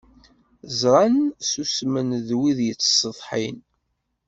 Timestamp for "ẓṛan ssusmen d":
0.79-2.29